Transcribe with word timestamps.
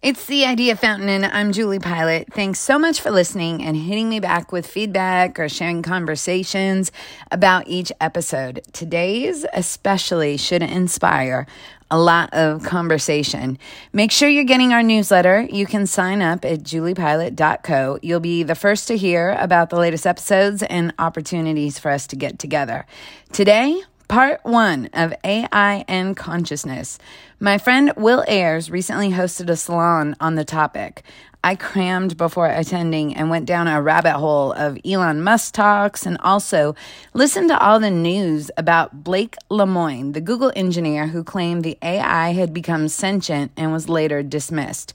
It's 0.00 0.26
the 0.26 0.44
Idea 0.44 0.76
Fountain, 0.76 1.08
and 1.08 1.26
I'm 1.26 1.50
Julie 1.50 1.80
Pilat. 1.80 2.32
Thanks 2.32 2.60
so 2.60 2.78
much 2.78 3.00
for 3.00 3.10
listening 3.10 3.64
and 3.64 3.76
hitting 3.76 4.08
me 4.08 4.20
back 4.20 4.52
with 4.52 4.64
feedback 4.64 5.40
or 5.40 5.48
sharing 5.48 5.82
conversations 5.82 6.92
about 7.32 7.66
each 7.66 7.90
episode. 8.00 8.60
Today's 8.72 9.44
especially 9.52 10.36
should 10.36 10.62
inspire 10.62 11.48
a 11.90 11.98
lot 11.98 12.32
of 12.32 12.62
conversation. 12.62 13.58
Make 13.92 14.12
sure 14.12 14.28
you're 14.28 14.44
getting 14.44 14.72
our 14.72 14.84
newsletter. 14.84 15.48
You 15.50 15.66
can 15.66 15.84
sign 15.84 16.22
up 16.22 16.44
at 16.44 16.60
juliepilat.co. 16.60 17.98
You'll 18.00 18.20
be 18.20 18.44
the 18.44 18.54
first 18.54 18.86
to 18.86 18.96
hear 18.96 19.32
about 19.40 19.70
the 19.70 19.80
latest 19.80 20.06
episodes 20.06 20.62
and 20.62 20.94
opportunities 21.00 21.80
for 21.80 21.90
us 21.90 22.06
to 22.06 22.14
get 22.14 22.38
together. 22.38 22.86
Today, 23.32 23.82
Part 24.08 24.40
one 24.42 24.88
of 24.94 25.12
AI 25.22 25.84
and 25.86 26.16
consciousness. 26.16 26.98
My 27.38 27.58
friend 27.58 27.92
Will 27.94 28.24
Ayers 28.26 28.70
recently 28.70 29.10
hosted 29.10 29.50
a 29.50 29.56
salon 29.56 30.16
on 30.18 30.34
the 30.34 30.46
topic. 30.46 31.02
I 31.44 31.54
crammed 31.54 32.16
before 32.16 32.46
attending 32.46 33.14
and 33.14 33.28
went 33.28 33.44
down 33.44 33.68
a 33.68 33.82
rabbit 33.82 34.14
hole 34.14 34.52
of 34.52 34.78
Elon 34.82 35.22
Musk 35.22 35.52
talks 35.52 36.06
and 36.06 36.16
also 36.22 36.74
listened 37.12 37.50
to 37.50 37.62
all 37.62 37.78
the 37.78 37.90
news 37.90 38.50
about 38.56 39.04
Blake 39.04 39.36
Lemoine, 39.50 40.14
the 40.14 40.22
Google 40.22 40.52
engineer 40.56 41.08
who 41.08 41.22
claimed 41.22 41.62
the 41.62 41.76
AI 41.82 42.32
had 42.32 42.54
become 42.54 42.88
sentient 42.88 43.52
and 43.58 43.74
was 43.74 43.90
later 43.90 44.22
dismissed. 44.22 44.94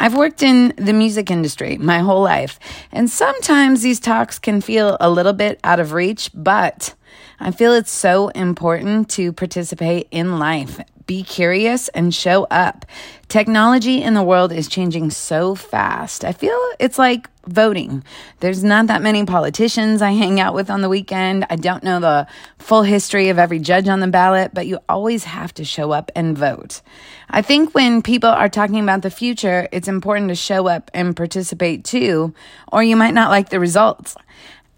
I've 0.00 0.14
worked 0.14 0.42
in 0.42 0.72
the 0.76 0.92
music 0.92 1.30
industry 1.30 1.78
my 1.78 1.98
whole 1.98 2.22
life, 2.22 2.58
and 2.90 3.08
sometimes 3.08 3.82
these 3.82 4.00
talks 4.00 4.38
can 4.38 4.60
feel 4.60 4.96
a 5.00 5.10
little 5.10 5.32
bit 5.32 5.60
out 5.64 5.80
of 5.80 5.92
reach, 5.92 6.30
but 6.34 6.94
I 7.40 7.50
feel 7.50 7.72
it's 7.74 7.90
so 7.90 8.28
important 8.28 9.08
to 9.10 9.32
participate 9.32 10.08
in 10.10 10.38
life. 10.38 10.80
Be 11.06 11.22
curious 11.22 11.88
and 11.88 12.14
show 12.14 12.44
up. 12.50 12.84
Technology 13.28 14.02
in 14.02 14.14
the 14.14 14.22
world 14.22 14.52
is 14.52 14.68
changing 14.68 15.10
so 15.10 15.54
fast. 15.54 16.24
I 16.24 16.32
feel 16.32 16.58
it's 16.78 16.98
like 16.98 17.28
voting. 17.46 18.04
There's 18.40 18.62
not 18.62 18.86
that 18.88 19.02
many 19.02 19.24
politicians 19.24 20.02
I 20.02 20.12
hang 20.12 20.38
out 20.38 20.54
with 20.54 20.70
on 20.70 20.82
the 20.82 20.88
weekend. 20.88 21.46
I 21.48 21.56
don't 21.56 21.82
know 21.82 21.98
the 21.98 22.26
full 22.58 22.82
history 22.82 23.30
of 23.30 23.38
every 23.38 23.58
judge 23.58 23.88
on 23.88 24.00
the 24.00 24.06
ballot, 24.06 24.52
but 24.52 24.66
you 24.66 24.78
always 24.88 25.24
have 25.24 25.52
to 25.54 25.64
show 25.64 25.92
up 25.92 26.12
and 26.14 26.36
vote. 26.36 26.82
I 27.30 27.42
think 27.42 27.74
when 27.74 28.02
people 28.02 28.30
are 28.30 28.48
talking 28.48 28.80
about 28.80 29.02
the 29.02 29.10
future, 29.10 29.68
it's 29.72 29.88
important 29.88 30.28
to 30.28 30.34
show 30.34 30.68
up 30.68 30.90
and 30.92 31.16
participate 31.16 31.84
too, 31.84 32.34
or 32.70 32.82
you 32.82 32.96
might 32.96 33.14
not 33.14 33.30
like 33.30 33.48
the 33.48 33.58
results. 33.58 34.14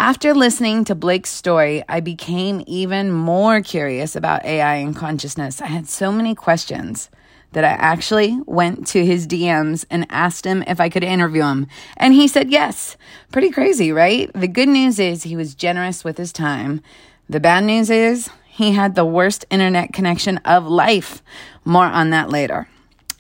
After 0.01 0.35
listening 0.35 0.85
to 0.85 0.95
Blake's 0.97 1.31
story, 1.31 1.83
I 1.89 2.01
became 2.01 2.65
even 2.67 3.13
more 3.13 3.63
curious 3.63 4.17
about 4.17 4.45
AI 4.45 4.75
and 4.77 4.95
consciousness. 4.95 5.63
I 5.63 5.69
had 5.69 5.89
so 5.89 6.11
many 6.11 6.35
questions 6.35 7.11
that 7.53 7.65
I 7.65 7.69
actually 7.69 8.41
went 8.45 8.89
to 8.89 9.07
his 9.07 9.29
DMs 9.29 9.85
and 9.89 10.07
asked 10.11 10.45
him 10.45 10.65
if 10.67 10.81
I 10.81 10.89
could 10.89 11.05
interview 11.05 11.43
him. 11.43 11.69
And 11.97 12.13
he 12.13 12.27
said 12.27 12.51
yes. 12.51 12.97
Pretty 13.31 13.51
crazy, 13.51 13.93
right? 13.93 14.31
The 14.35 14.49
good 14.49 14.69
news 14.69 14.99
is 14.99 15.23
he 15.23 15.37
was 15.37 15.55
generous 15.55 16.03
with 16.03 16.19
his 16.19 16.33
time. 16.33 16.83
The 17.29 17.41
bad 17.41 17.63
news 17.63 17.89
is 17.89 18.29
he 18.47 18.73
had 18.73 18.97
the 18.97 19.07
worst 19.07 19.47
internet 19.49 19.93
connection 19.93 20.39
of 20.39 20.67
life. 20.67 21.23
More 21.65 21.87
on 21.87 22.11
that 22.11 22.31
later. 22.31 22.69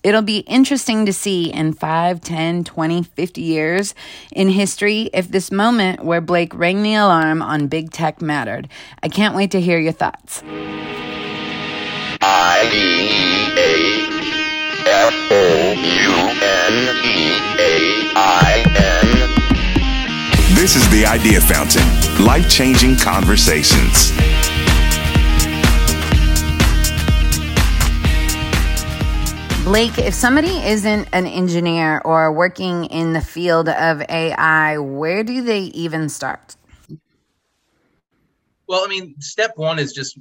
It'll 0.05 0.21
be 0.21 0.41
interesting 0.41 1.07
to 1.07 1.15
see 1.15 1.51
in 1.51 1.73
5, 1.73 2.21
10, 2.21 2.65
20, 2.65 3.03
50 3.03 3.41
years 3.41 3.95
in 4.33 4.51
history 4.51 5.09
if 5.15 5.29
this 5.29 5.51
moment 5.51 6.05
where 6.05 6.21
Blake 6.21 6.53
rang 6.55 6.83
the 6.83 6.95
alarm 6.95 7.41
on 7.41 7.69
big 7.69 7.91
tech 7.91 8.21
mattered. 8.21 8.69
I 9.03 9.09
can't 9.09 9.35
wait 9.35 9.51
to 9.53 9.61
hear 9.63 9.79
your 9.79 9.93
thoughts. 9.93 10.43
I 12.21 12.69
D 12.71 12.77
A 13.57 14.05
F 14.87 15.15
O 15.31 15.73
U 15.73 16.13
N 16.43 16.97
E 17.03 17.33
A 17.59 18.13
I 18.15 18.63
N. 18.77 20.55
This 20.55 20.77
is 20.77 20.87
the 20.91 21.07
Idea 21.07 21.41
Fountain 21.41 21.83
life 22.25 22.49
changing 22.51 22.97
conversations. 22.97 24.13
Blake, 29.65 29.97
if 29.97 30.13
somebody 30.13 30.59
isn't 30.59 31.09
an 31.15 31.27
engineer 31.27 32.03
or 32.05 32.31
working 32.31 32.85
in 32.85 33.15
the 33.15 33.23
field 33.23 33.71
of 33.71 34.03
AI, 34.11 34.77
where 34.77 35.25
do 35.25 35.41
they 35.41 35.61
even 35.61 36.11
start? 36.11 36.55
Well, 38.69 38.85
I 38.85 38.89
mean, 38.89 39.15
step 39.21 39.53
one 39.57 39.79
is 39.79 39.95
just 39.95 40.19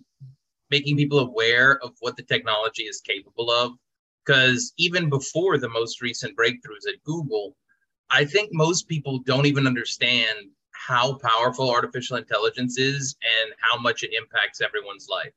making 0.71 0.95
people 0.95 1.19
aware 1.19 1.77
of 1.83 1.91
what 1.99 2.15
the 2.15 2.23
technology 2.23 2.83
is 2.83 3.01
capable 3.01 3.51
of. 3.51 3.73
Because 4.25 4.71
even 4.77 5.09
before 5.09 5.57
the 5.57 5.67
most 5.67 6.01
recent 6.01 6.37
breakthroughs 6.37 6.87
at 6.87 7.03
Google, 7.03 7.57
I 8.09 8.23
think 8.23 8.51
most 8.53 8.87
people 8.87 9.19
don't 9.19 9.45
even 9.45 9.67
understand 9.67 10.37
how 10.71 11.15
powerful 11.15 11.69
artificial 11.69 12.15
intelligence 12.15 12.77
is 12.77 13.17
and 13.41 13.53
how 13.59 13.77
much 13.77 14.03
it 14.03 14.13
impacts 14.13 14.61
everyone's 14.61 15.09
life. 15.09 15.33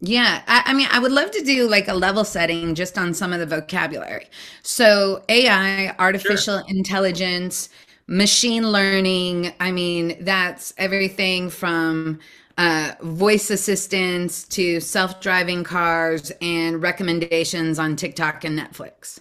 Yeah, 0.00 0.42
I, 0.46 0.62
I, 0.66 0.72
mean, 0.74 0.88
I 0.92 1.00
would 1.00 1.10
love 1.10 1.32
to 1.32 1.42
do 1.42 1.68
like 1.68 1.88
a 1.88 1.94
level 1.94 2.24
setting 2.24 2.74
just 2.74 2.96
on 2.96 3.12
some 3.14 3.32
of 3.32 3.40
the 3.40 3.46
vocabulary. 3.46 4.26
So, 4.62 5.24
AI, 5.28 5.94
artificial 5.98 6.58
sure. 6.58 6.64
intelligence, 6.68 7.68
machine 8.06 8.70
learning. 8.70 9.52
I 9.58 9.72
mean, 9.72 10.16
that's 10.20 10.72
everything 10.78 11.50
from 11.50 12.20
uh, 12.58 12.92
voice 13.02 13.50
assistants 13.50 14.44
to 14.48 14.78
self 14.78 15.20
driving 15.20 15.64
cars 15.64 16.30
and 16.40 16.80
recommendations 16.80 17.80
on 17.80 17.96
TikTok 17.96 18.44
and 18.44 18.56
Netflix. 18.56 19.18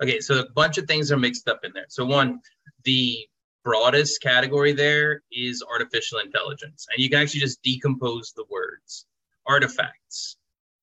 Okay, 0.00 0.20
so 0.20 0.40
a 0.40 0.50
bunch 0.50 0.78
of 0.78 0.86
things 0.86 1.10
are 1.10 1.16
mixed 1.16 1.48
up 1.48 1.60
in 1.64 1.72
there. 1.74 1.86
So, 1.88 2.04
one, 2.04 2.40
the 2.84 3.26
broadest 3.64 4.20
category 4.20 4.72
there 4.72 5.22
is 5.30 5.62
artificial 5.70 6.18
intelligence. 6.18 6.86
And 6.90 7.02
you 7.02 7.08
can 7.08 7.20
actually 7.20 7.40
just 7.40 7.62
decompose 7.62 8.32
the 8.32 8.44
words. 8.50 9.06
Artifacts. 9.46 10.36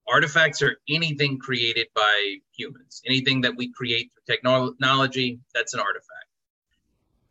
Artifacts 0.07 0.61
are 0.61 0.77
anything 0.89 1.37
created 1.37 1.87
by 1.93 2.35
humans, 2.51 3.01
anything 3.05 3.41
that 3.41 3.55
we 3.55 3.71
create 3.71 4.11
through 4.13 4.35
technology, 4.35 5.39
that's 5.53 5.73
an 5.73 5.79
artifact. 5.79 6.09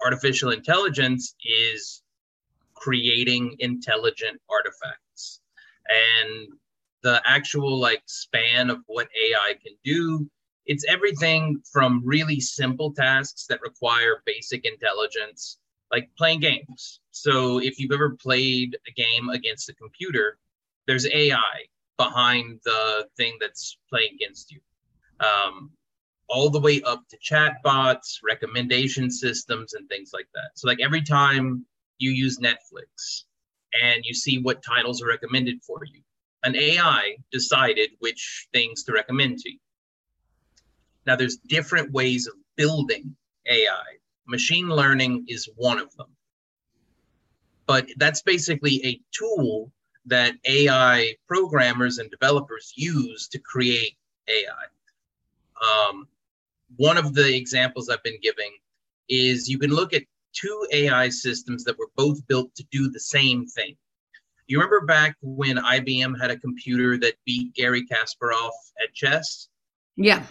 Artificial 0.04 0.50
intelligence 0.50 1.34
is 1.44 2.02
creating 2.74 3.56
intelligent 3.58 4.40
artifacts. 4.48 5.40
And 5.88 6.48
the 7.02 7.20
actual 7.24 7.78
like 7.78 8.02
span 8.06 8.70
of 8.70 8.78
what 8.86 9.08
AI 9.16 9.54
can 9.64 9.74
do 9.84 10.30
it's 10.68 10.84
everything 10.86 11.62
from 11.72 12.02
really 12.04 12.40
simple 12.40 12.92
tasks 12.92 13.46
that 13.46 13.60
require 13.62 14.22
basic 14.26 14.66
intelligence, 14.66 15.58
like 15.90 16.10
playing 16.16 16.40
games. 16.40 17.00
So 17.10 17.58
if 17.58 17.80
you've 17.80 17.92
ever 17.92 18.10
played 18.10 18.76
a 18.86 18.92
game 18.92 19.30
against 19.30 19.70
a 19.70 19.74
computer, 19.74 20.38
there's 20.86 21.06
AI 21.06 21.64
behind 21.96 22.60
the 22.64 23.08
thing 23.16 23.38
that's 23.40 23.78
playing 23.88 24.10
against 24.14 24.52
you. 24.52 24.60
Um, 25.20 25.70
all 26.28 26.50
the 26.50 26.60
way 26.60 26.82
up 26.82 27.02
to 27.08 27.18
chatbots, 27.18 28.18
recommendation 28.22 29.10
systems, 29.10 29.72
and 29.72 29.88
things 29.88 30.10
like 30.12 30.28
that. 30.34 30.50
So, 30.54 30.68
like 30.68 30.80
every 30.82 31.02
time 31.02 31.64
you 31.98 32.10
use 32.10 32.38
Netflix 32.38 33.24
and 33.82 34.04
you 34.04 34.12
see 34.12 34.38
what 34.38 34.62
titles 34.62 35.02
are 35.02 35.08
recommended 35.08 35.62
for 35.62 35.80
you, 35.90 36.02
an 36.44 36.54
AI 36.54 37.16
decided 37.32 37.90
which 38.00 38.48
things 38.52 38.84
to 38.84 38.92
recommend 38.92 39.38
to 39.38 39.50
you. 39.50 39.58
Now, 41.08 41.16
there's 41.16 41.38
different 41.38 41.90
ways 41.90 42.26
of 42.26 42.34
building 42.54 43.16
AI. 43.46 43.96
Machine 44.26 44.68
learning 44.68 45.24
is 45.26 45.48
one 45.56 45.78
of 45.78 45.96
them. 45.96 46.08
But 47.66 47.88
that's 47.96 48.20
basically 48.20 48.84
a 48.84 49.00
tool 49.10 49.72
that 50.04 50.34
AI 50.44 51.14
programmers 51.26 51.96
and 51.96 52.10
developers 52.10 52.74
use 52.76 53.26
to 53.28 53.38
create 53.38 53.96
AI. 54.28 55.88
Um, 55.88 56.06
one 56.76 56.98
of 56.98 57.14
the 57.14 57.34
examples 57.34 57.88
I've 57.88 58.02
been 58.02 58.20
giving 58.22 58.52
is 59.08 59.48
you 59.48 59.58
can 59.58 59.70
look 59.70 59.94
at 59.94 60.02
two 60.34 60.66
AI 60.72 61.08
systems 61.08 61.64
that 61.64 61.78
were 61.78 61.88
both 61.96 62.26
built 62.26 62.54
to 62.56 62.64
do 62.70 62.90
the 62.90 63.00
same 63.00 63.46
thing. 63.46 63.74
You 64.46 64.58
remember 64.58 64.84
back 64.84 65.16
when 65.22 65.56
IBM 65.56 66.20
had 66.20 66.30
a 66.30 66.38
computer 66.38 66.98
that 66.98 67.14
beat 67.24 67.54
Garry 67.54 67.86
Kasparov 67.86 68.50
at 68.82 68.92
chess? 68.92 69.48
Yeah. 69.96 70.26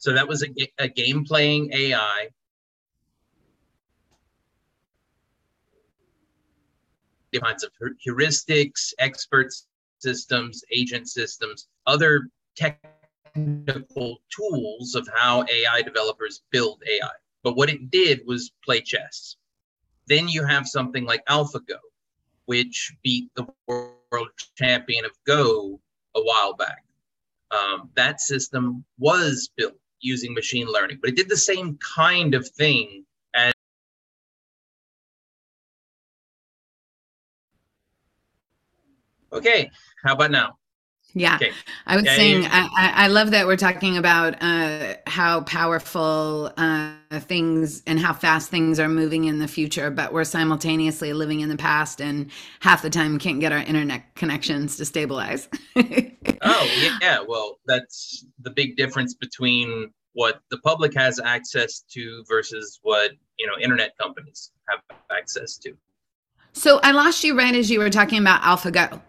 So 0.00 0.14
that 0.14 0.26
was 0.26 0.42
a, 0.42 0.48
a 0.78 0.88
game 0.88 1.24
playing 1.26 1.72
AI. 1.74 2.28
Kinds 7.38 7.64
of 7.64 7.70
heuristics, 8.04 8.94
expert 8.98 9.52
systems, 9.98 10.64
agent 10.72 11.08
systems, 11.08 11.68
other 11.86 12.28
technical 12.56 14.22
tools 14.34 14.94
of 14.94 15.06
how 15.14 15.44
AI 15.52 15.82
developers 15.82 16.42
build 16.50 16.82
AI. 16.90 17.10
But 17.42 17.56
what 17.56 17.68
it 17.68 17.90
did 17.90 18.22
was 18.26 18.52
play 18.64 18.80
chess. 18.80 19.36
Then 20.06 20.28
you 20.28 20.44
have 20.44 20.66
something 20.66 21.04
like 21.04 21.22
AlphaGo, 21.26 21.76
which 22.46 22.90
beat 23.04 23.28
the 23.34 23.46
world 23.68 24.30
champion 24.56 25.04
of 25.04 25.12
Go 25.26 25.78
a 26.16 26.20
while 26.22 26.54
back. 26.54 26.84
Um, 27.50 27.90
that 27.96 28.22
system 28.22 28.82
was 28.98 29.50
built 29.56 29.74
using 30.00 30.34
machine 30.34 30.66
learning, 30.66 30.98
but 31.00 31.10
it 31.10 31.16
did 31.16 31.28
the 31.28 31.36
same 31.36 31.78
kind 31.78 32.34
of 32.34 32.48
thing 32.48 33.04
as. 33.34 33.52
Okay, 39.32 39.70
how 40.02 40.14
about 40.14 40.30
now? 40.30 40.59
Yeah, 41.14 41.36
okay. 41.36 41.52
I 41.86 41.96
was 41.96 42.04
yeah, 42.04 42.16
saying 42.16 42.46
I, 42.46 42.68
I 42.76 43.06
love 43.08 43.32
that 43.32 43.46
we're 43.46 43.56
talking 43.56 43.96
about 43.96 44.40
uh, 44.40 44.94
how 45.06 45.40
powerful 45.42 46.52
uh, 46.56 46.92
things 47.20 47.82
and 47.86 47.98
how 47.98 48.12
fast 48.12 48.50
things 48.50 48.78
are 48.78 48.88
moving 48.88 49.24
in 49.24 49.38
the 49.38 49.48
future, 49.48 49.90
but 49.90 50.12
we're 50.12 50.24
simultaneously 50.24 51.12
living 51.12 51.40
in 51.40 51.48
the 51.48 51.56
past, 51.56 52.00
and 52.00 52.30
half 52.60 52.82
the 52.82 52.90
time 52.90 53.18
can't 53.18 53.40
get 53.40 53.50
our 53.50 53.58
internet 53.58 54.14
connections 54.14 54.76
to 54.76 54.84
stabilize. 54.84 55.48
oh 55.76 56.98
yeah, 57.00 57.20
well 57.26 57.58
that's 57.66 58.24
the 58.42 58.50
big 58.50 58.76
difference 58.76 59.14
between 59.14 59.90
what 60.12 60.40
the 60.50 60.58
public 60.58 60.94
has 60.94 61.20
access 61.20 61.80
to 61.90 62.24
versus 62.28 62.78
what 62.82 63.12
you 63.38 63.46
know 63.46 63.54
internet 63.60 63.96
companies 63.98 64.52
have 64.68 64.80
access 65.10 65.56
to. 65.58 65.76
So 66.52 66.80
I 66.82 66.92
lost 66.92 67.24
you 67.24 67.36
right 67.36 67.54
as 67.54 67.70
you 67.70 67.78
were 67.78 67.90
talking 67.90 68.18
about 68.20 68.42
AlphaGo. 68.42 69.00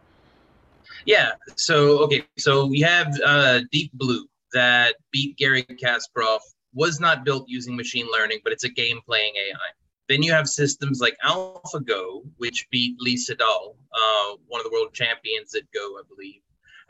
Yeah. 1.05 1.31
So 1.55 1.99
okay. 2.03 2.23
So 2.37 2.65
we 2.65 2.79
have 2.81 3.13
uh, 3.25 3.61
Deep 3.71 3.91
Blue 3.93 4.25
that 4.53 4.95
beat 5.11 5.37
Garry 5.37 5.63
Kasparov. 5.63 6.39
Was 6.73 7.01
not 7.01 7.25
built 7.25 7.45
using 7.49 7.75
machine 7.75 8.07
learning, 8.11 8.39
but 8.45 8.53
it's 8.53 8.63
a 8.63 8.69
game 8.69 9.01
playing 9.05 9.33
AI. 9.35 9.71
Then 10.07 10.23
you 10.23 10.31
have 10.31 10.47
systems 10.47 11.01
like 11.01 11.17
AlphaGo, 11.25 12.23
which 12.37 12.67
beat 12.71 12.95
Lee 12.99 13.17
Sedol, 13.17 13.75
uh, 13.93 14.35
one 14.47 14.59
of 14.59 14.65
the 14.65 14.71
world 14.71 14.93
champions 14.93 15.53
at 15.53 15.63
Go, 15.73 15.97
I 15.97 16.01
believe. 16.07 16.41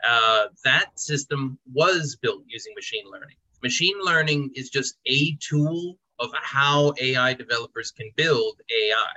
Uh, 0.08 0.46
that 0.64 0.98
system 0.98 1.58
was 1.72 2.16
built 2.20 2.42
using 2.46 2.72
machine 2.74 3.04
learning. 3.10 3.36
Machine 3.62 3.96
learning 4.02 4.50
is 4.54 4.70
just 4.70 4.96
a 5.06 5.36
tool 5.36 5.98
of 6.18 6.30
how 6.34 6.92
AI 7.00 7.34
developers 7.34 7.92
can 7.92 8.10
build 8.16 8.60
AI. 8.70 9.14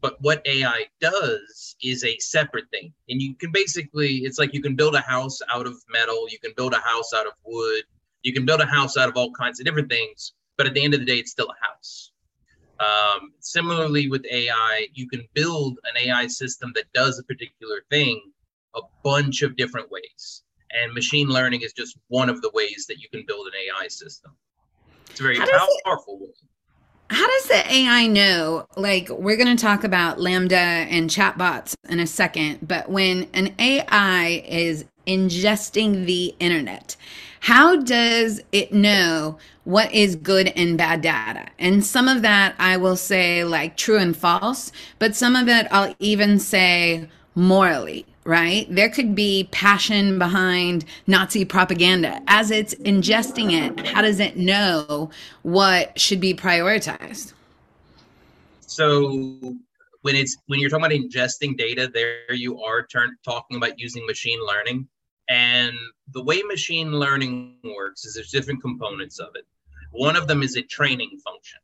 But 0.00 0.20
what 0.20 0.46
AI 0.46 0.86
does 1.00 1.76
is 1.82 2.04
a 2.04 2.16
separate 2.18 2.70
thing. 2.70 2.92
And 3.08 3.20
you 3.20 3.34
can 3.34 3.50
basically, 3.50 4.18
it's 4.18 4.38
like 4.38 4.54
you 4.54 4.62
can 4.62 4.76
build 4.76 4.94
a 4.94 5.00
house 5.00 5.40
out 5.52 5.66
of 5.66 5.74
metal, 5.90 6.26
you 6.30 6.38
can 6.38 6.52
build 6.56 6.72
a 6.72 6.78
house 6.78 7.12
out 7.12 7.26
of 7.26 7.32
wood, 7.44 7.82
you 8.22 8.32
can 8.32 8.44
build 8.44 8.60
a 8.60 8.66
house 8.66 8.96
out 8.96 9.08
of 9.08 9.16
all 9.16 9.32
kinds 9.32 9.58
of 9.58 9.66
different 9.66 9.90
things. 9.90 10.34
But 10.56 10.66
at 10.66 10.74
the 10.74 10.84
end 10.84 10.94
of 10.94 11.00
the 11.00 11.06
day, 11.06 11.16
it's 11.16 11.30
still 11.30 11.48
a 11.48 11.66
house. 11.66 12.12
Um, 12.80 13.32
similarly, 13.40 14.08
with 14.08 14.24
AI, 14.30 14.86
you 14.92 15.08
can 15.08 15.26
build 15.34 15.78
an 15.84 16.08
AI 16.08 16.28
system 16.28 16.72
that 16.76 16.84
does 16.94 17.18
a 17.18 17.24
particular 17.24 17.82
thing 17.90 18.20
a 18.76 18.80
bunch 19.02 19.42
of 19.42 19.56
different 19.56 19.90
ways. 19.90 20.42
And 20.70 20.92
machine 20.92 21.28
learning 21.28 21.62
is 21.62 21.72
just 21.72 21.96
one 22.08 22.28
of 22.28 22.40
the 22.42 22.50
ways 22.54 22.86
that 22.88 22.98
you 22.98 23.08
can 23.08 23.24
build 23.26 23.48
an 23.48 23.52
AI 23.54 23.88
system. 23.88 24.36
It's 25.10 25.18
a 25.18 25.22
very 25.22 25.38
powerful 25.84 26.18
way 26.20 26.28
how 27.10 27.26
does 27.26 27.44
the 27.46 27.72
AI 27.72 28.06
know? 28.06 28.66
Like, 28.76 29.08
we're 29.08 29.36
going 29.36 29.56
to 29.56 29.62
talk 29.62 29.84
about 29.84 30.18
LaMDA 30.18 30.52
and 30.52 31.08
chatbots 31.08 31.74
in 31.88 32.00
a 32.00 32.06
second, 32.06 32.58
but 32.62 32.90
when 32.90 33.28
an 33.32 33.54
AI 33.58 34.42
is 34.46 34.84
ingesting 35.06 36.04
the 36.04 36.34
internet, 36.38 36.96
how 37.40 37.76
does 37.76 38.42
it 38.52 38.72
know 38.72 39.38
what 39.64 39.92
is 39.92 40.16
good 40.16 40.48
and 40.48 40.76
bad 40.76 41.00
data? 41.00 41.46
And 41.58 41.84
some 41.84 42.08
of 42.08 42.22
that 42.22 42.54
I 42.58 42.76
will 42.76 42.96
say 42.96 43.44
like 43.44 43.76
true 43.76 43.98
and 43.98 44.16
false, 44.16 44.70
but 44.98 45.16
some 45.16 45.36
of 45.36 45.48
it 45.48 45.66
I'll 45.70 45.94
even 45.98 46.38
say 46.38 47.08
morally 47.34 48.04
right? 48.28 48.66
There 48.68 48.90
could 48.90 49.14
be 49.14 49.48
passion 49.52 50.18
behind 50.18 50.84
Nazi 51.06 51.46
propaganda. 51.46 52.20
As 52.26 52.50
it's 52.50 52.74
ingesting 52.74 53.52
it, 53.52 53.86
how 53.86 54.02
does 54.02 54.20
it 54.20 54.36
know 54.36 55.10
what 55.42 55.98
should 55.98 56.20
be 56.20 56.34
prioritized? 56.34 57.32
So 58.60 59.56
when 60.02 60.14
it's 60.14 60.36
when 60.46 60.60
you're 60.60 60.68
talking 60.68 60.84
about 60.84 60.94
ingesting 60.94 61.56
data, 61.56 61.90
there 61.92 62.34
you 62.34 62.60
are 62.62 62.86
turn, 62.86 63.16
talking 63.24 63.56
about 63.56 63.78
using 63.78 64.04
machine 64.04 64.38
learning. 64.46 64.86
And 65.30 65.74
the 66.12 66.22
way 66.22 66.42
machine 66.42 66.92
learning 66.92 67.56
works 67.64 68.04
is 68.04 68.14
there's 68.14 68.30
different 68.30 68.60
components 68.60 69.18
of 69.20 69.28
it. 69.36 69.46
One 69.92 70.16
of 70.16 70.28
them 70.28 70.42
is 70.42 70.54
a 70.56 70.62
training 70.62 71.18
function. 71.24 71.60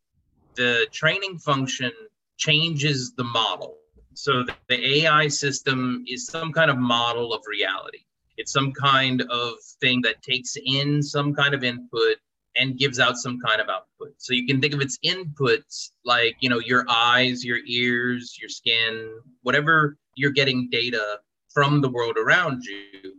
The 0.54 0.86
training 0.92 1.40
function 1.40 1.92
changes 2.38 3.12
the 3.12 3.24
model 3.24 3.76
so 4.14 4.44
the 4.68 4.96
AI 4.96 5.28
system 5.28 6.04
is 6.06 6.26
some 6.26 6.52
kind 6.52 6.70
of 6.70 6.78
model 6.78 7.32
of 7.32 7.42
reality. 7.48 8.04
It's 8.36 8.52
some 8.52 8.72
kind 8.72 9.22
of 9.22 9.52
thing 9.80 10.00
that 10.02 10.22
takes 10.22 10.56
in 10.64 11.02
some 11.02 11.34
kind 11.34 11.54
of 11.54 11.62
input 11.62 12.16
and 12.56 12.78
gives 12.78 13.00
out 13.00 13.16
some 13.16 13.38
kind 13.40 13.60
of 13.60 13.68
output. 13.68 14.14
So 14.18 14.32
you 14.32 14.46
can 14.46 14.60
think 14.60 14.74
of 14.74 14.80
its 14.80 14.98
inputs 15.04 15.90
like, 16.04 16.36
you 16.40 16.48
know, 16.48 16.60
your 16.60 16.84
eyes, 16.88 17.44
your 17.44 17.58
ears, 17.66 18.36
your 18.40 18.48
skin, 18.48 19.20
whatever 19.42 19.96
you're 20.14 20.30
getting 20.30 20.68
data 20.70 21.18
from 21.52 21.80
the 21.80 21.88
world 21.88 22.16
around 22.16 22.62
you. 22.64 23.14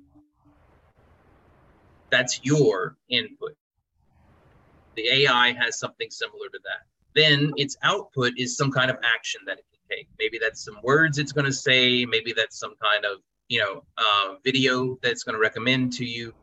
That's 2.10 2.40
your 2.44 2.98
input. 3.10 3.56
The 4.96 5.10
AI 5.24 5.54
has 5.54 5.80
something 5.80 6.10
similar 6.10 6.48
to 6.48 6.60
that. 6.64 6.86
Then 7.14 7.52
its 7.58 7.78
output 7.84 8.34
is 8.38 8.58
some 8.58 8.72
kind 8.72 8.90
of 8.90 8.98
action 9.04 9.42
that 9.46 9.58
it 9.58 9.66
take. 9.90 10.08
Maybe 10.20 10.38
that's 10.38 10.64
some 10.64 10.78
words 10.84 11.18
it's 11.18 11.32
going 11.32 11.46
to 11.46 11.54
say. 11.54 12.06
Maybe 12.06 12.34
that's 12.34 12.60
some 12.60 12.76
kind 12.82 13.06
of 13.06 13.20
you 13.48 13.60
know 13.60 13.84
uh, 13.98 14.36
video 14.44 14.98
that's 15.02 15.24
going 15.24 15.36
to 15.36 15.42
recommend 15.42 15.94
to 15.94 16.06
you. 16.06 16.34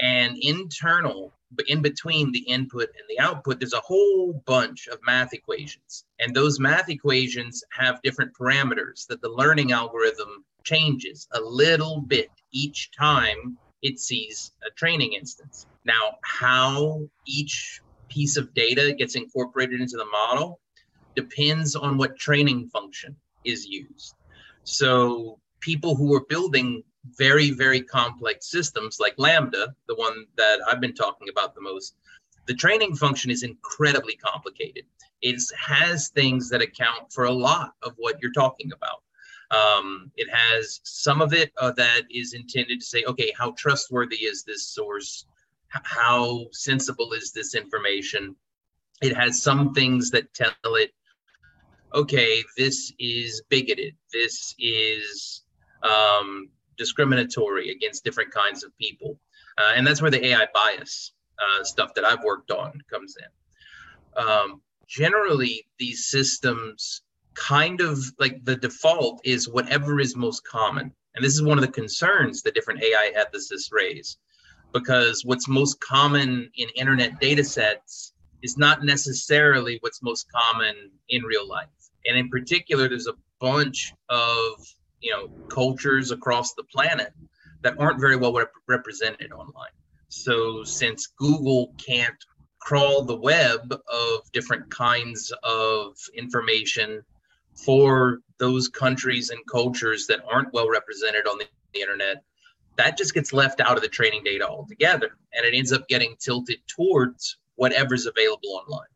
And 0.00 0.38
internal, 0.40 1.32
but 1.50 1.68
in 1.68 1.82
between 1.82 2.30
the 2.30 2.38
input 2.40 2.88
and 2.88 3.04
the 3.08 3.18
output, 3.18 3.58
there's 3.58 3.72
a 3.72 3.80
whole 3.80 4.42
bunch 4.46 4.86
of 4.86 4.98
math 5.04 5.32
equations. 5.32 6.04
And 6.20 6.34
those 6.34 6.60
math 6.60 6.88
equations 6.88 7.64
have 7.72 8.00
different 8.02 8.32
parameters 8.32 9.08
that 9.08 9.20
the 9.22 9.28
learning 9.28 9.72
algorithm 9.72 10.44
changes 10.62 11.26
a 11.32 11.40
little 11.40 12.00
bit 12.00 12.30
each 12.52 12.90
time 12.96 13.58
it 13.82 13.98
sees 13.98 14.52
a 14.66 14.70
training 14.74 15.14
instance. 15.14 15.66
Now, 15.84 16.18
how 16.22 17.08
each 17.26 17.80
piece 18.08 18.36
of 18.36 18.54
data 18.54 18.94
gets 18.96 19.14
incorporated 19.14 19.80
into 19.80 19.96
the 19.96 20.06
model 20.06 20.60
depends 21.22 21.74
on 21.74 21.98
what 21.98 22.16
training 22.16 22.68
function 22.68 23.16
is 23.44 23.66
used. 23.66 24.14
So 24.62 25.40
people 25.58 25.96
who 25.96 26.14
are 26.14 26.24
building 26.28 26.84
very, 27.16 27.50
very 27.50 27.80
complex 27.80 28.48
systems 28.48 28.98
like 29.00 29.16
LaMDA, 29.16 29.66
the 29.88 29.96
one 29.96 30.26
that 30.36 30.58
I've 30.68 30.80
been 30.80 30.94
talking 30.94 31.28
about 31.28 31.56
the 31.56 31.60
most, 31.60 31.96
the 32.46 32.54
training 32.54 32.94
function 32.94 33.32
is 33.32 33.42
incredibly 33.42 34.14
complicated. 34.14 34.84
It 35.20 35.42
has 35.58 36.08
things 36.08 36.48
that 36.50 36.62
account 36.62 37.12
for 37.12 37.24
a 37.24 37.32
lot 37.48 37.72
of 37.82 37.94
what 37.96 38.22
you're 38.22 38.40
talking 38.44 38.70
about. 38.72 39.02
Um, 39.50 40.12
it 40.16 40.28
has 40.30 40.80
some 40.84 41.20
of 41.20 41.32
it 41.32 41.50
uh, 41.56 41.72
that 41.72 42.02
is 42.10 42.32
intended 42.32 42.78
to 42.78 42.86
say, 42.86 43.02
okay, 43.08 43.32
how 43.36 43.54
trustworthy 43.56 44.18
is 44.30 44.44
this 44.44 44.66
source? 44.68 45.26
How 45.68 46.46
sensible 46.52 47.12
is 47.12 47.32
this 47.32 47.56
information? 47.56 48.36
It 49.02 49.16
has 49.16 49.42
some 49.42 49.74
things 49.74 50.10
that 50.10 50.32
tell 50.34 50.74
it 50.84 50.92
okay, 51.94 52.42
this 52.56 52.92
is 52.98 53.42
bigoted, 53.48 53.94
this 54.12 54.54
is 54.58 55.42
um, 55.82 56.48
discriminatory 56.76 57.70
against 57.70 58.04
different 58.04 58.32
kinds 58.32 58.64
of 58.64 58.76
people. 58.78 59.18
Uh, 59.58 59.72
and 59.74 59.86
that's 59.86 60.00
where 60.00 60.10
the 60.10 60.24
AI 60.26 60.46
bias 60.54 61.12
uh, 61.38 61.64
stuff 61.64 61.94
that 61.94 62.04
I've 62.04 62.22
worked 62.22 62.50
on 62.50 62.80
comes 62.90 63.16
in. 63.16 64.24
Um, 64.24 64.62
generally, 64.86 65.66
these 65.78 66.06
systems 66.06 67.02
kind 67.34 67.80
of 67.80 67.98
like 68.18 68.44
the 68.44 68.56
default 68.56 69.20
is 69.24 69.48
whatever 69.48 70.00
is 70.00 70.16
most 70.16 70.46
common. 70.46 70.92
And 71.14 71.24
this 71.24 71.34
is 71.34 71.42
one 71.42 71.58
of 71.58 71.64
the 71.64 71.72
concerns 71.72 72.42
that 72.42 72.54
different 72.54 72.82
AI 72.82 73.12
ethicists 73.16 73.72
raise 73.72 74.18
because 74.72 75.24
what's 75.24 75.48
most 75.48 75.80
common 75.80 76.50
in 76.56 76.68
internet 76.76 77.20
data 77.20 77.42
sets 77.42 78.12
is 78.42 78.56
not 78.56 78.84
necessarily 78.84 79.78
what's 79.80 80.02
most 80.02 80.26
common 80.30 80.90
in 81.08 81.22
real 81.22 81.48
life 81.48 81.68
and 82.08 82.18
in 82.18 82.28
particular 82.28 82.88
there's 82.88 83.06
a 83.06 83.14
bunch 83.40 83.92
of 84.08 84.66
you 85.00 85.12
know 85.12 85.28
cultures 85.48 86.10
across 86.10 86.54
the 86.54 86.64
planet 86.64 87.12
that 87.62 87.78
aren't 87.78 88.00
very 88.00 88.16
well 88.16 88.32
rep- 88.32 88.52
represented 88.66 89.32
online. 89.32 89.70
So 90.08 90.64
since 90.64 91.06
google 91.18 91.74
can't 91.78 92.24
crawl 92.60 93.04
the 93.04 93.16
web 93.16 93.72
of 93.72 94.32
different 94.32 94.68
kinds 94.70 95.32
of 95.44 95.96
information 96.16 97.02
for 97.54 98.20
those 98.38 98.68
countries 98.68 99.30
and 99.30 99.40
cultures 99.50 100.06
that 100.06 100.20
aren't 100.30 100.52
well 100.52 100.68
represented 100.68 101.26
on 101.26 101.38
the, 101.38 101.46
the 101.74 101.80
internet 101.80 102.22
that 102.78 102.96
just 102.96 103.12
gets 103.12 103.32
left 103.32 103.60
out 103.60 103.76
of 103.76 103.82
the 103.82 103.88
training 103.88 104.22
data 104.24 104.46
altogether. 104.46 105.10
And 105.34 105.44
it 105.44 105.54
ends 105.54 105.72
up 105.72 105.86
getting 105.88 106.14
tilted 106.18 106.58
towards 106.68 107.36
whatever's 107.56 108.06
available 108.06 108.50
online 108.50 108.86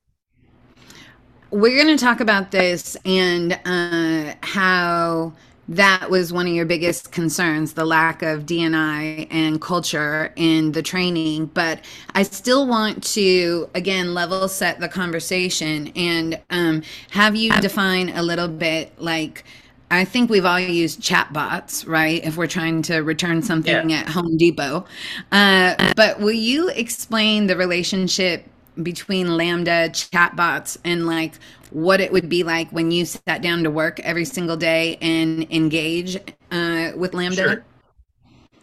we're 1.52 1.76
going 1.76 1.94
to 1.94 2.02
talk 2.02 2.20
about 2.20 2.50
this 2.50 2.96
and 3.04 3.60
uh, 3.66 4.34
how 4.42 5.32
that 5.68 6.10
was 6.10 6.32
one 6.32 6.46
of 6.46 6.52
your 6.54 6.64
biggest 6.64 7.12
concerns 7.12 7.74
the 7.74 7.84
lack 7.84 8.22
of 8.22 8.46
DNI 8.46 9.28
and 9.30 9.60
culture 9.60 10.32
in 10.34 10.72
the 10.72 10.82
training. 10.82 11.46
But 11.46 11.84
I 12.14 12.22
still 12.22 12.66
want 12.66 13.04
to, 13.14 13.68
again, 13.74 14.14
level 14.14 14.48
set 14.48 14.80
the 14.80 14.88
conversation 14.88 15.92
and 15.94 16.40
um, 16.50 16.82
have 17.10 17.36
you 17.36 17.52
define 17.60 18.08
a 18.08 18.22
little 18.22 18.48
bit 18.48 18.98
like, 18.98 19.44
I 19.90 20.06
think 20.06 20.30
we've 20.30 20.46
all 20.46 20.58
used 20.58 21.00
chatbots, 21.00 21.86
right? 21.86 22.24
If 22.24 22.38
we're 22.38 22.46
trying 22.46 22.80
to 22.82 23.00
return 23.00 23.42
something 23.42 23.90
yeah. 23.90 23.98
at 23.98 24.08
Home 24.08 24.38
Depot. 24.38 24.86
Uh, 25.30 25.92
but 25.94 26.18
will 26.18 26.32
you 26.32 26.70
explain 26.70 27.46
the 27.46 27.56
relationship 27.56 28.46
between 28.80 29.26
LaMDA 29.26 29.90
chatbots 29.90 30.76
and 30.84 31.06
like 31.06 31.34
what 31.70 32.00
it 32.00 32.12
would 32.12 32.28
be 32.28 32.42
like 32.42 32.70
when 32.70 32.90
you 32.90 33.04
sat 33.04 33.42
down 33.42 33.62
to 33.64 33.70
work 33.70 34.00
every 34.00 34.24
single 34.24 34.56
day 34.56 34.96
and 35.00 35.50
engage 35.50 36.16
uh, 36.50 36.92
with 36.96 37.12
LaMDA? 37.12 37.34
Sure. 37.34 37.64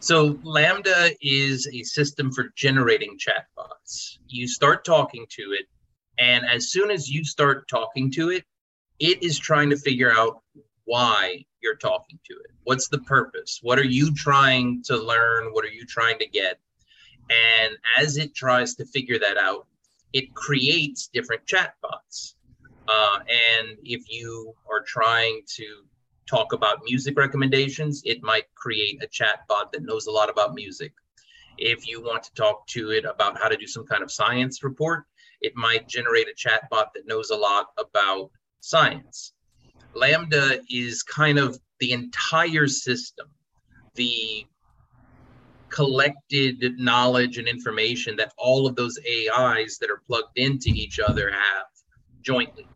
So, 0.02 0.36
LaMDA 0.36 1.16
is 1.22 1.68
a 1.74 1.84
system 1.84 2.32
for 2.32 2.54
generating 2.56 3.18
chatbots. 3.18 4.18
You 4.28 4.48
start 4.48 4.86
talking 4.86 5.26
to 5.30 5.42
it, 5.60 5.66
and 6.18 6.46
as 6.46 6.72
soon 6.72 6.90
as 6.90 7.10
you 7.10 7.26
start 7.26 7.68
talking 7.68 8.10
to 8.12 8.30
it, 8.30 8.46
it 9.00 9.22
is 9.22 9.38
trying 9.38 9.70
to 9.72 9.78
figure 9.78 10.12
out 10.12 10.42
why 10.86 11.44
you're 11.62 11.76
talking 11.76 12.18
to 12.26 12.34
it. 12.34 12.52
What's 12.64 12.88
the 12.88 13.00
purpose? 13.00 13.60
What 13.62 13.78
are 13.78 13.86
you 13.86 14.14
trying 14.14 14.84
to 14.84 14.98
learn? 14.98 15.52
What 15.52 15.66
are 15.66 15.70
you 15.70 15.86
trying 15.86 16.18
to 16.20 16.28
get? 16.28 16.60
And 17.30 17.78
as 17.98 18.18
it 18.18 18.34
tries 18.34 18.76
to 18.76 18.86
figure 18.86 19.20
that 19.20 19.38
out, 19.38 19.68
it 20.14 20.34
creates 20.34 21.08
different 21.08 21.46
chatbots. 21.46 22.34
Uh, 22.88 23.20
and 23.58 23.78
if 23.84 24.10
you 24.10 24.54
are 24.72 24.82
trying 24.82 25.42
to 25.56 25.84
talk 26.28 26.54
about 26.54 26.80
music 26.84 27.18
recommendations, 27.18 28.02
it 28.06 28.22
might 28.24 28.46
create 28.56 29.02
a 29.04 29.08
chatbot 29.08 29.72
that 29.72 29.84
knows 29.84 30.08
a 30.08 30.12
lot 30.12 30.30
about 30.30 30.54
music. 30.54 30.94
If 31.58 31.88
you 31.88 32.02
want 32.02 32.24
to 32.24 32.34
talk 32.34 32.66
to 32.68 32.92
it 32.92 33.06
about 33.06 33.38
how 33.40 33.50
to 33.50 33.58
do 33.58 33.68
some 33.68 33.86
kind 33.86 34.02
of 34.02 34.12
science 34.12 34.64
report, 34.64 35.06
it 35.42 35.54
might 35.56 35.88
generate 35.88 36.28
a 36.28 36.36
chatbot 36.36 36.88
that 36.94 37.06
knows 37.06 37.30
a 37.30 37.36
lot 37.36 37.68
about 37.78 38.32
science. 38.60 39.34
LaMDA 39.96 40.62
is 40.70 41.04
kind 41.04 41.40
of 41.40 41.60
the 41.80 41.92
entire 41.92 42.68
system, 42.68 43.28
the 43.96 44.46
collected 45.70 46.78
knowledge 46.78 47.38
and 47.38 47.48
information 47.48 48.16
that 48.18 48.34
all 48.38 48.68
of 48.68 48.76
those 48.76 48.98
AIs 49.00 49.78
that 49.80 49.90
are 49.90 50.02
plugged 50.06 50.38
into 50.38 50.70
each 50.70 51.00
other 51.00 51.32
have 51.32 51.66
jointly. 52.22 52.68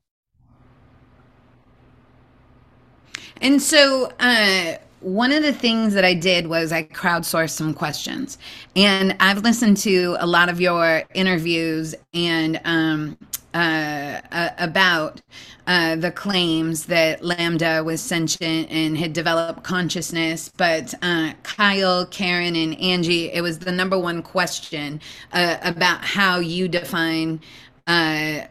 And 3.41 3.61
so, 3.61 4.11
uh, 4.19 4.77
one 5.01 5.33
of 5.33 5.43
the 5.43 5.51
things 5.51 5.93
that 5.95 6.05
I 6.05 6.13
did 6.13 6.47
was 6.47 6.71
I 6.71 6.83
crowdsourced 6.83 7.49
some 7.49 7.73
questions, 7.73 8.37
and 8.75 9.17
I've 9.19 9.43
listened 9.43 9.75
to 9.77 10.15
a 10.19 10.25
lot 10.25 10.47
of 10.47 10.61
your 10.61 11.03
interviews 11.13 11.93
and 12.13 12.61
um, 12.63 13.17
uh, 13.53 14.19
uh, 14.31 14.49
about 14.57 15.21
uh, 15.67 15.95
the 15.95 16.11
claims 16.11 16.85
that 16.87 17.21
LaMDA 17.21 17.85
was 17.85 18.01
sentient 18.01 18.69
and 18.71 18.97
had 18.97 19.13
developed 19.13 19.63
consciousness. 19.63 20.49
But 20.49 20.93
uh, 21.01 21.33
Kyle, 21.43 22.05
Karen, 22.07 22.55
and 22.55 22.79
Angie, 22.79 23.31
it 23.31 23.41
was 23.41 23.59
the 23.59 23.71
number 23.71 23.97
one 23.97 24.23
question 24.23 25.01
uh, 25.31 25.57
about 25.61 26.03
how 26.03 26.39
you 26.39 26.67
define 26.67 27.41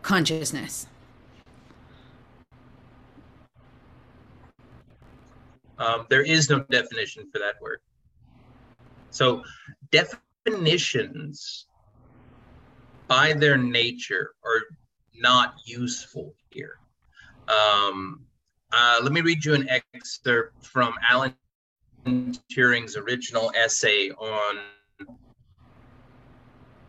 consciousness. 0.02 0.86
Um, 5.78 6.06
there 6.10 6.22
is 6.22 6.48
no 6.48 6.60
definition 6.70 7.28
for 7.32 7.40
that 7.40 7.60
word. 7.60 7.80
So 9.10 9.42
definitions 9.90 11.66
by 13.08 13.32
their 13.32 13.58
nature 13.58 14.34
are 14.44 14.60
not 15.14 15.54
useful 15.64 16.34
here. 16.50 16.78
Um, 17.48 18.20
uh, 18.72 19.00
let 19.02 19.12
me 19.12 19.20
read 19.20 19.44
you 19.44 19.54
an 19.54 19.68
excerpt 19.94 20.64
from 20.64 20.94
Alan 21.08 21.34
Turing's 22.06 22.96
original 22.96 23.52
essay 23.54 24.10
on 24.10 24.58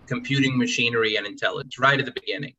computing 0.08 0.58
machinery 0.58 1.16
and 1.16 1.26
intelligence, 1.26 1.80
right 1.80 2.00
at 2.00 2.06
the 2.06 2.12
beginning. 2.12 2.54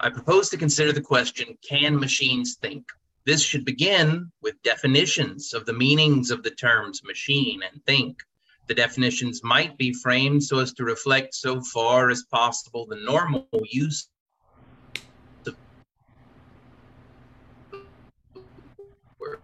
I 0.00 0.10
propose 0.10 0.48
to 0.50 0.56
consider 0.56 0.92
the 0.92 1.00
question 1.00 1.56
Can 1.68 1.98
machines 1.98 2.56
think? 2.60 2.84
This 3.24 3.42
should 3.42 3.64
begin 3.64 4.32
with 4.42 4.60
definitions 4.62 5.54
of 5.54 5.64
the 5.64 5.72
meanings 5.72 6.30
of 6.30 6.42
the 6.42 6.50
terms 6.50 7.02
machine 7.04 7.60
and 7.62 7.84
think. 7.84 8.18
The 8.66 8.74
definitions 8.74 9.42
might 9.44 9.76
be 9.76 9.92
framed 9.92 10.42
so 10.42 10.58
as 10.58 10.72
to 10.74 10.84
reflect 10.84 11.34
so 11.34 11.60
far 11.60 12.10
as 12.10 12.24
possible 12.24 12.86
the 12.86 12.96
normal 12.96 13.46
use 13.70 14.08
of 15.46 15.56
words. 19.18 19.42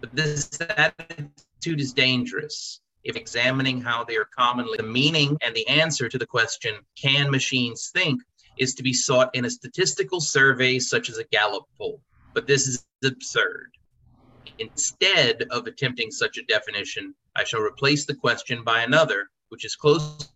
But 0.00 0.14
this 0.14 0.58
attitude 0.60 1.80
is 1.80 1.92
dangerous 1.92 2.80
if 3.04 3.16
examining 3.16 3.80
how 3.80 4.04
they 4.04 4.16
are 4.16 4.28
commonly 4.36 4.76
the 4.76 4.84
meaning 4.84 5.36
and 5.42 5.54
the 5.54 5.66
answer 5.68 6.08
to 6.08 6.18
the 6.18 6.26
question, 6.26 6.74
can 6.96 7.30
machines 7.30 7.90
think, 7.92 8.22
is 8.58 8.74
to 8.74 8.82
be 8.82 8.92
sought 8.92 9.34
in 9.34 9.44
a 9.44 9.50
statistical 9.50 10.20
survey 10.20 10.78
such 10.78 11.08
as 11.08 11.18
a 11.18 11.24
Gallup 11.24 11.64
poll. 11.76 12.00
But 12.34 12.46
this 12.46 12.66
is 12.66 12.84
absurd. 13.04 13.72
Instead 14.58 15.42
of 15.50 15.66
attempting 15.66 16.10
such 16.10 16.38
a 16.38 16.44
definition, 16.44 17.14
I 17.34 17.44
shall 17.44 17.60
replace 17.60 18.04
the 18.04 18.14
question 18.14 18.62
by 18.62 18.82
another, 18.82 19.30
which 19.48 19.64
is 19.64 19.74
closely 19.74 20.28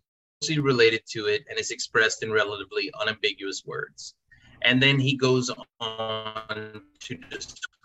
related 0.59 1.01
to 1.11 1.27
it 1.27 1.45
and 1.49 1.59
is 1.59 1.71
expressed 1.71 2.23
in 2.23 2.31
relatively 2.31 2.91
unambiguous 2.99 3.63
words. 3.65 4.15
And 4.63 4.81
then 4.81 4.99
he 4.99 5.15
goes 5.15 5.51
on 5.79 6.81
to 6.99 7.15
describe 7.29 7.76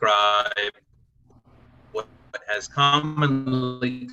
what 1.93 2.09
has 2.49 2.69
commonly 2.69 4.09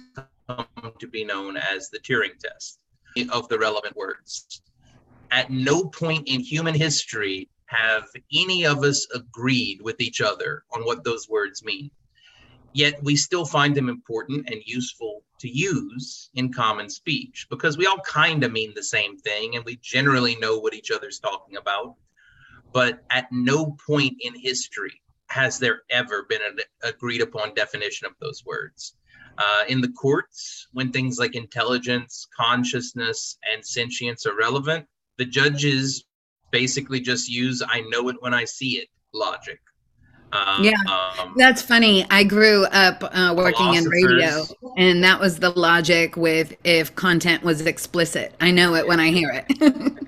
come 0.48 0.94
to 1.00 1.08
be 1.08 1.24
known 1.24 1.58
as 1.58 1.90
the 1.90 2.00
Turing 2.00 2.38
test 2.40 2.80
of 3.32 3.48
the 3.50 3.58
relevant 3.58 3.96
words 3.96 4.62
at 5.32 5.50
no 5.50 5.86
point 5.86 6.28
in 6.28 6.40
human 6.40 6.74
history 6.74 7.50
have 7.66 8.08
any 8.34 8.66
of 8.66 8.84
us 8.84 9.08
agreed 9.14 9.82
with 9.82 10.02
each 10.02 10.22
other 10.22 10.64
on 10.72 10.82
what 10.82 11.04
those 11.04 11.30
words 11.30 11.64
mean. 11.64 11.92
Yet 12.74 13.02
we 13.04 13.16
still 13.16 13.46
find 13.46 13.76
them 13.76 13.90
important 13.90 14.50
and 14.50 14.62
useful 14.66 15.24
to 15.40 15.50
use 15.50 16.30
in 16.36 16.52
common 16.52 16.90
speech 16.90 17.48
because 17.50 17.78
we 17.78 17.86
all 17.86 18.00
kind 18.02 18.44
of 18.44 18.52
mean 18.52 18.74
the 18.76 18.84
same 18.84 19.18
thing 19.18 19.56
and 19.56 19.66
we 19.66 19.78
generally 19.82 20.36
know 20.38 20.58
what 20.58 20.74
each 20.74 20.92
other's 20.92 21.20
talking 21.20 21.58
about. 21.58 21.96
But 22.74 23.04
at 23.10 23.32
no 23.32 23.78
point 23.88 24.18
in 24.22 24.36
history 24.36 25.02
has 25.30 25.60
there 25.60 25.82
ever 25.92 26.26
been 26.28 26.42
an 26.42 26.58
agreed 26.84 27.22
upon 27.22 27.54
definition 27.54 28.08
of 28.08 28.14
those 28.20 28.44
words. 28.46 28.96
Uh, 29.38 29.64
in 29.70 29.80
the 29.80 29.90
courts, 29.90 30.68
when 30.74 30.92
things 30.92 31.18
like 31.18 31.36
intelligence, 31.36 32.28
consciousness, 32.36 33.38
and 33.54 33.66
sentience 33.66 34.26
are 34.26 34.36
relevant, 34.36 34.86
the 35.18 35.26
judges 35.26 36.04
basically 36.52 37.00
just 37.00 37.30
use 37.30 37.64
I 37.66 37.82
know 37.90 38.10
it 38.10 38.18
when 38.20 38.34
I 38.34 38.44
see 38.44 38.78
it 38.78 38.88
logic. 39.14 39.60
Um, 40.32 40.64
yeah, 40.64 40.74
um, 40.88 41.34
that's 41.38 41.62
funny. 41.62 42.06
I 42.12 42.24
grew 42.24 42.66
up 42.66 43.04
uh, 43.04 43.34
working 43.36 43.74
in 43.74 43.86
radio, 43.86 44.46
and 44.78 45.04
that 45.04 45.20
was 45.20 45.40
the 45.40 45.50
logic 45.50 46.16
with 46.18 46.56
if 46.64 46.94
content 46.96 47.44
was 47.44 47.62
explicit. 47.66 48.36
I 48.40 48.52
know 48.52 48.76
it 48.76 48.88
when 48.88 49.00
I 49.00 49.10
hear 49.10 49.32
it. 49.32 50.08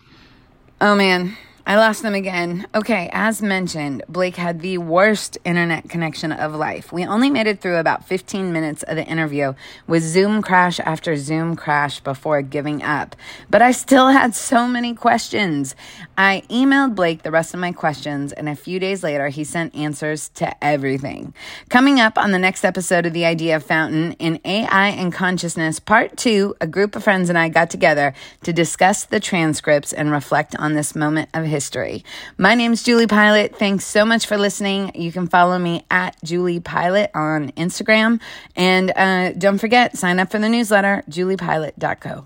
oh 0.80 0.96
man, 0.96 1.36
I 1.70 1.76
lost 1.76 2.02
them 2.02 2.14
again. 2.14 2.66
Okay, 2.74 3.08
as 3.12 3.40
mentioned, 3.40 4.02
Blake 4.08 4.34
had 4.34 4.60
the 4.60 4.78
worst 4.78 5.38
internet 5.44 5.88
connection 5.88 6.32
of 6.32 6.52
life. 6.52 6.92
We 6.92 7.06
only 7.06 7.30
made 7.30 7.46
it 7.46 7.60
through 7.60 7.76
about 7.76 8.04
15 8.08 8.52
minutes 8.52 8.82
of 8.82 8.96
the 8.96 9.04
interview 9.04 9.54
with 9.86 10.02
Zoom 10.02 10.42
crash 10.42 10.80
after 10.80 11.14
Zoom 11.14 11.54
crash 11.54 12.00
before 12.00 12.42
giving 12.42 12.82
up. 12.82 13.14
But 13.48 13.62
I 13.62 13.70
still 13.70 14.08
had 14.08 14.34
so 14.34 14.66
many 14.66 14.94
questions. 14.94 15.76
I 16.18 16.42
emailed 16.50 16.96
Blake 16.96 17.22
the 17.22 17.30
rest 17.30 17.54
of 17.54 17.60
my 17.60 17.70
questions, 17.70 18.32
and 18.32 18.48
a 18.48 18.56
few 18.56 18.80
days 18.80 19.04
later, 19.04 19.28
he 19.28 19.44
sent 19.44 19.72
answers 19.72 20.28
to 20.30 20.52
everything. 20.64 21.34
Coming 21.68 22.00
up 22.00 22.18
on 22.18 22.32
the 22.32 22.40
next 22.40 22.64
episode 22.64 23.06
of 23.06 23.12
The 23.12 23.26
Idea 23.26 23.60
Fountain 23.60 24.14
in 24.14 24.40
AI 24.44 24.88
and 24.88 25.12
Consciousness, 25.12 25.78
Part 25.78 26.16
2, 26.16 26.56
a 26.60 26.66
group 26.66 26.96
of 26.96 27.04
friends 27.04 27.28
and 27.28 27.38
I 27.38 27.48
got 27.48 27.70
together 27.70 28.12
to 28.42 28.52
discuss 28.52 29.04
the 29.04 29.20
transcripts 29.20 29.92
and 29.92 30.10
reflect 30.10 30.56
on 30.56 30.74
this 30.74 30.96
moment 30.96 31.28
of 31.32 31.44
history 31.44 31.59
history. 31.60 32.02
My 32.38 32.54
name 32.54 32.72
is 32.72 32.82
Julie 32.82 33.06
Pilat. 33.06 33.54
Thanks 33.56 33.84
so 33.84 34.06
much 34.06 34.24
for 34.24 34.38
listening. 34.38 34.92
You 34.94 35.12
can 35.12 35.26
follow 35.26 35.58
me 35.58 35.84
at 35.90 36.16
Julie 36.24 36.58
Pilat 36.58 37.10
on 37.14 37.50
Instagram. 37.52 38.18
And 38.56 38.90
uh, 38.96 39.32
don't 39.32 39.58
forget, 39.58 39.98
sign 39.98 40.18
up 40.18 40.30
for 40.30 40.38
the 40.38 40.48
newsletter, 40.48 41.04
juliepilat.co. 41.10 42.24